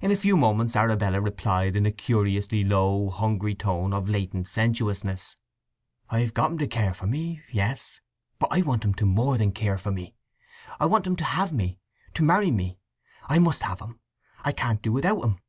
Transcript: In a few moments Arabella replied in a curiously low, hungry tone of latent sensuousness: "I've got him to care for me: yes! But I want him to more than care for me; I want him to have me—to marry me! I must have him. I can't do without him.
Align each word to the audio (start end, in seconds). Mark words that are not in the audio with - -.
In 0.00 0.12
a 0.12 0.16
few 0.16 0.36
moments 0.36 0.76
Arabella 0.76 1.20
replied 1.20 1.74
in 1.74 1.84
a 1.84 1.90
curiously 1.90 2.62
low, 2.62 3.08
hungry 3.10 3.56
tone 3.56 3.92
of 3.92 4.08
latent 4.08 4.46
sensuousness: 4.46 5.36
"I've 6.08 6.34
got 6.34 6.52
him 6.52 6.58
to 6.58 6.68
care 6.68 6.94
for 6.94 7.08
me: 7.08 7.40
yes! 7.50 8.00
But 8.38 8.52
I 8.52 8.62
want 8.62 8.84
him 8.84 8.94
to 8.94 9.04
more 9.06 9.36
than 9.38 9.50
care 9.50 9.76
for 9.76 9.90
me; 9.90 10.14
I 10.78 10.86
want 10.86 11.04
him 11.08 11.16
to 11.16 11.24
have 11.24 11.52
me—to 11.52 12.22
marry 12.22 12.52
me! 12.52 12.78
I 13.24 13.40
must 13.40 13.64
have 13.64 13.80
him. 13.80 13.98
I 14.44 14.52
can't 14.52 14.82
do 14.82 14.92
without 14.92 15.24
him. 15.24 15.40